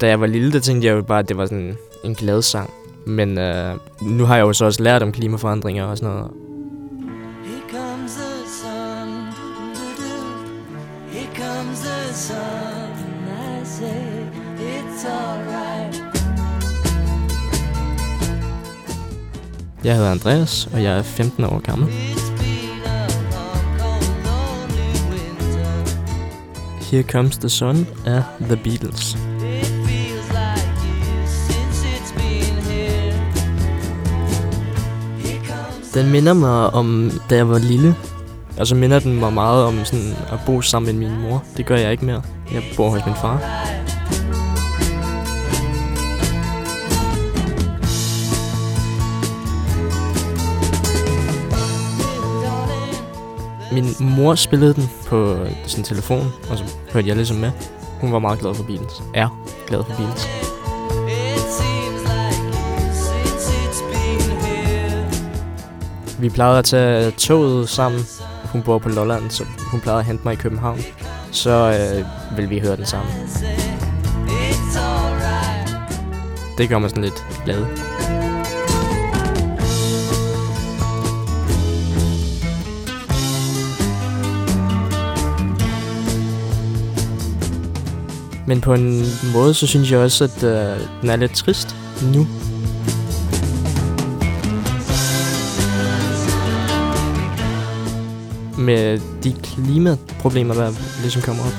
[0.00, 2.42] Da jeg var lille, der tænkte jeg jo bare, at det var sådan en glad
[2.42, 2.70] sang.
[3.06, 6.30] Men øh, nu har jeg jo så også lært om klimaforandringer og sådan noget.
[19.84, 21.88] Jeg hedder Andreas, og jeg er 15 år gammel.
[26.90, 29.16] Here Comes the Sun af The Beatles.
[35.94, 37.94] Den minder mig om, da jeg var lille.
[38.58, 41.44] Og så minder den mig meget om sådan at bo sammen med min mor.
[41.56, 42.22] Det gør jeg ikke mere.
[42.52, 43.42] Jeg bor hos min far.
[53.72, 55.36] Min mor spillede den på
[55.66, 57.50] sin telefon, og så hørte jeg ligesom med.
[58.00, 59.02] Hun var meget glad for Beatles.
[59.14, 60.57] Er glad for Beatles.
[66.20, 68.00] Vi plejede at tage toget sammen.
[68.44, 70.80] Hun bor på Lolland, så hun plejede at hente mig i København.
[71.30, 73.12] Så øh, vil vi høre den sammen.
[76.58, 77.66] Det gør mig sådan lidt glad.
[88.46, 91.76] Men på en måde, så synes jeg også, at øh, den er lidt trist
[92.14, 92.26] nu.
[98.58, 101.52] Med de klimaproblemer, der ligesom kommer op.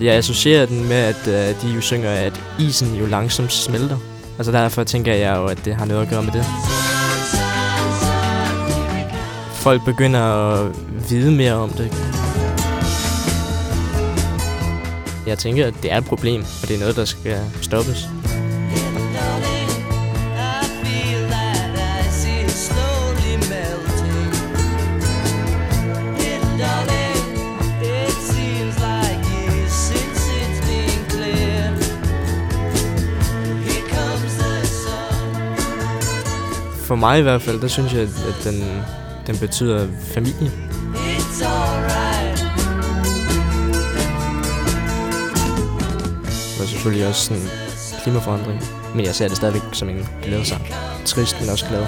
[0.00, 3.98] Jeg associerer den med, at øh, de jo synger, at isen jo langsomt smelter.
[4.38, 6.44] Altså derfor tænker jeg jo, at det har noget at gøre med det.
[9.54, 10.76] Folk begynder at
[11.10, 11.92] vide mere om det.
[15.26, 18.08] Jeg tænker, at det er et problem, og det er noget, der skal stoppes.
[36.92, 38.82] For mig i hvert fald, der synes jeg, at den,
[39.26, 40.50] den betyder familie.
[40.94, 42.44] It's alright.
[46.60, 47.42] Og selvfølgelig også sådan
[48.02, 48.60] klimaforandring.
[48.94, 50.66] Men jeg ser det stadigvæk som en glad sang.
[51.04, 51.86] Trist, men også glad.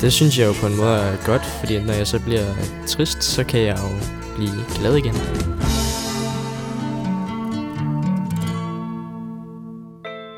[0.00, 2.44] Det synes jeg jo på en måde er godt, fordi når jeg så bliver
[2.86, 3.88] trist, så kan jeg jo
[4.36, 5.14] blive glad igen.